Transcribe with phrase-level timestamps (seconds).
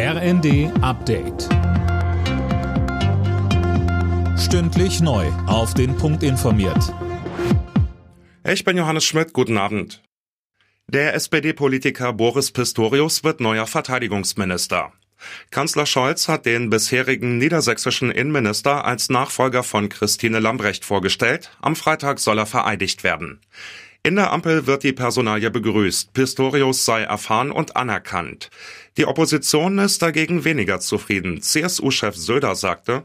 [0.00, 1.48] RND Update.
[4.38, 5.26] Stündlich neu.
[5.48, 6.94] Auf den Punkt informiert.
[8.44, 9.32] Ich bin Johannes Schmidt.
[9.32, 10.04] Guten Abend.
[10.86, 14.92] Der SPD-Politiker Boris Pistorius wird neuer Verteidigungsminister.
[15.50, 21.50] Kanzler Scholz hat den bisherigen niedersächsischen Innenminister als Nachfolger von Christine Lambrecht vorgestellt.
[21.60, 23.40] Am Freitag soll er vereidigt werden.
[24.04, 26.12] In der Ampel wird die Personalie begrüßt.
[26.12, 28.48] Pistorius sei erfahren und anerkannt.
[28.96, 31.42] Die Opposition ist dagegen weniger zufrieden.
[31.42, 33.04] CSU-Chef Söder sagte,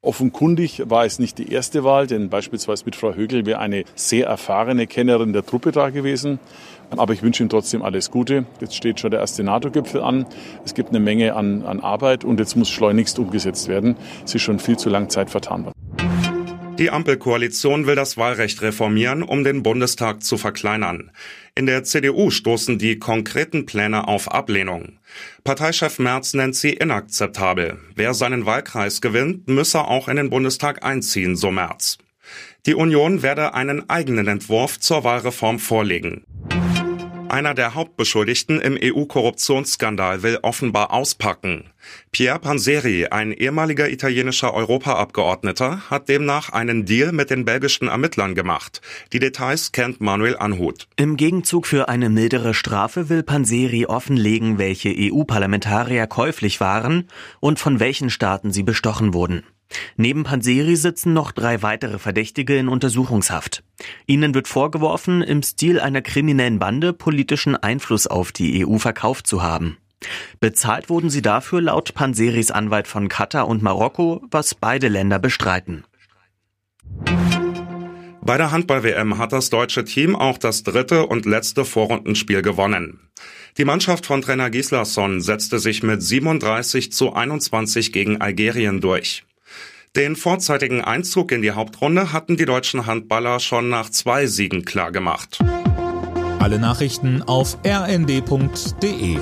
[0.00, 4.28] Offenkundig war es nicht die erste Wahl, denn beispielsweise mit Frau Högel wäre eine sehr
[4.28, 6.38] erfahrene Kennerin der Truppe da gewesen.
[6.90, 8.46] Aber ich wünsche ihm trotzdem alles Gute.
[8.60, 10.24] Jetzt steht schon der erste NATO-Gipfel an.
[10.64, 13.96] Es gibt eine Menge an, an Arbeit und jetzt muss schleunigst umgesetzt werden.
[14.24, 15.77] Es ist schon viel zu lang Zeit vertan worden.
[16.78, 21.10] Die Ampelkoalition will das Wahlrecht reformieren, um den Bundestag zu verkleinern.
[21.56, 25.00] In der CDU stoßen die konkreten Pläne auf Ablehnung.
[25.42, 27.78] Parteichef Merz nennt sie inakzeptabel.
[27.96, 31.98] Wer seinen Wahlkreis gewinnt, müsse auch in den Bundestag einziehen, so Merz.
[32.64, 36.22] Die Union werde einen eigenen Entwurf zur Wahlreform vorlegen.
[37.28, 41.70] Einer der Hauptbeschuldigten im EU-Korruptionsskandal will offenbar auspacken.
[42.10, 48.80] Pierre Panseri, ein ehemaliger italienischer Europaabgeordneter, hat demnach einen Deal mit den belgischen Ermittlern gemacht.
[49.12, 50.88] Die Details kennt Manuel Anhut.
[50.96, 57.08] Im Gegenzug für eine mildere Strafe will Panseri offenlegen, welche EU-Parlamentarier käuflich waren
[57.40, 59.44] und von welchen Staaten sie bestochen wurden.
[59.96, 63.62] Neben Panseri sitzen noch drei weitere Verdächtige in Untersuchungshaft.
[64.06, 69.42] Ihnen wird vorgeworfen, im Stil einer kriminellen Bande politischen Einfluss auf die EU verkauft zu
[69.42, 69.76] haben.
[70.40, 75.84] Bezahlt wurden sie dafür laut Panseris Anwalt von Katar und Marokko, was beide Länder bestreiten.
[78.28, 83.00] Bei der Handball-WM hat das deutsche Team auch das dritte und letzte Vorrundenspiel gewonnen.
[83.56, 89.24] Die Mannschaft von Trainer Gislason setzte sich mit 37 zu 21 gegen Algerien durch.
[89.96, 95.38] Den vorzeitigen Einzug in die Hauptrunde hatten die deutschen Handballer schon nach zwei Siegen klargemacht.
[96.38, 99.18] Alle Nachrichten auf rnd.de